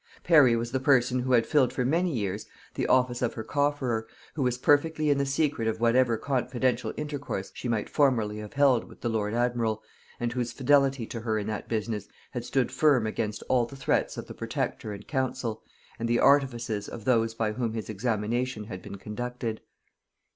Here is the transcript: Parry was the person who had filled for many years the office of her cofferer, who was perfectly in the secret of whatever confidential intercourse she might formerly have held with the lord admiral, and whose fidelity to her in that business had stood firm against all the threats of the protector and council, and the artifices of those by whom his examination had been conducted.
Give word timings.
Parry 0.23 0.55
was 0.55 0.71
the 0.71 0.79
person 0.79 1.19
who 1.19 1.33
had 1.33 1.45
filled 1.45 1.71
for 1.71 1.85
many 1.85 2.11
years 2.11 2.47
the 2.73 2.87
office 2.87 3.21
of 3.21 3.35
her 3.35 3.43
cofferer, 3.43 4.07
who 4.33 4.41
was 4.41 4.57
perfectly 4.57 5.11
in 5.11 5.19
the 5.19 5.27
secret 5.27 5.67
of 5.67 5.79
whatever 5.79 6.17
confidential 6.17 6.91
intercourse 6.97 7.51
she 7.53 7.67
might 7.67 7.87
formerly 7.87 8.37
have 8.39 8.53
held 8.53 8.85
with 8.85 9.01
the 9.01 9.09
lord 9.09 9.35
admiral, 9.35 9.83
and 10.19 10.33
whose 10.33 10.53
fidelity 10.53 11.05
to 11.05 11.21
her 11.21 11.37
in 11.37 11.45
that 11.45 11.69
business 11.69 12.07
had 12.31 12.43
stood 12.43 12.71
firm 12.71 13.05
against 13.05 13.43
all 13.47 13.67
the 13.67 13.75
threats 13.75 14.17
of 14.17 14.25
the 14.25 14.33
protector 14.33 14.91
and 14.91 15.07
council, 15.07 15.61
and 15.99 16.09
the 16.09 16.17
artifices 16.17 16.89
of 16.89 17.05
those 17.05 17.35
by 17.35 17.51
whom 17.51 17.73
his 17.75 17.87
examination 17.87 18.63
had 18.63 18.81
been 18.81 18.97
conducted. 18.97 19.61